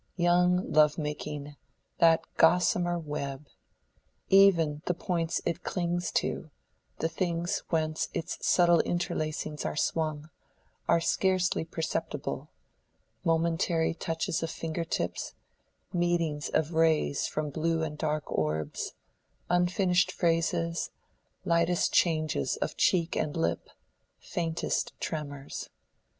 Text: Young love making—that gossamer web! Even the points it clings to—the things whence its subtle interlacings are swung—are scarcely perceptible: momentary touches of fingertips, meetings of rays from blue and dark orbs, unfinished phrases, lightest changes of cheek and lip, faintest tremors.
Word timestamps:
Young 0.15 0.71
love 0.73 0.97
making—that 0.97 2.23
gossamer 2.35 2.97
web! 2.97 3.45
Even 4.29 4.81
the 4.85 4.95
points 4.95 5.41
it 5.45 5.61
clings 5.61 6.11
to—the 6.11 7.07
things 7.07 7.59
whence 7.69 8.09
its 8.11 8.43
subtle 8.43 8.79
interlacings 8.81 9.63
are 9.63 9.75
swung—are 9.75 10.99
scarcely 10.99 11.63
perceptible: 11.63 12.49
momentary 13.23 13.93
touches 13.93 14.41
of 14.41 14.49
fingertips, 14.49 15.33
meetings 15.93 16.49
of 16.49 16.73
rays 16.73 17.27
from 17.27 17.51
blue 17.51 17.83
and 17.83 17.99
dark 17.99 18.23
orbs, 18.25 18.93
unfinished 19.51 20.11
phrases, 20.11 20.89
lightest 21.45 21.93
changes 21.93 22.57
of 22.57 22.75
cheek 22.75 23.15
and 23.15 23.37
lip, 23.37 23.69
faintest 24.17 24.99
tremors. 24.99 25.69